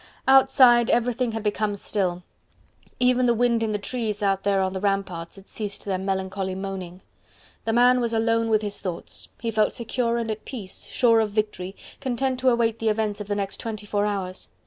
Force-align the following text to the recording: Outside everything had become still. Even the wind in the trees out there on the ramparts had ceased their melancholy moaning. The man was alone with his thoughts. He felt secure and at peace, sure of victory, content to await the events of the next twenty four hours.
Outside 0.27 0.89
everything 0.89 1.33
had 1.33 1.43
become 1.43 1.75
still. 1.75 2.23
Even 2.99 3.27
the 3.27 3.35
wind 3.35 3.61
in 3.61 3.71
the 3.71 3.77
trees 3.77 4.23
out 4.23 4.41
there 4.41 4.59
on 4.59 4.73
the 4.73 4.79
ramparts 4.81 5.35
had 5.35 5.47
ceased 5.47 5.85
their 5.85 5.99
melancholy 5.99 6.55
moaning. 6.55 7.01
The 7.65 7.73
man 7.73 8.01
was 8.01 8.11
alone 8.11 8.49
with 8.49 8.63
his 8.63 8.81
thoughts. 8.81 9.29
He 9.39 9.51
felt 9.51 9.73
secure 9.73 10.17
and 10.17 10.31
at 10.31 10.43
peace, 10.43 10.87
sure 10.87 11.19
of 11.19 11.29
victory, 11.29 11.75
content 11.99 12.39
to 12.39 12.49
await 12.49 12.79
the 12.79 12.89
events 12.89 13.21
of 13.21 13.27
the 13.27 13.35
next 13.35 13.57
twenty 13.57 13.85
four 13.85 14.07
hours. 14.07 14.49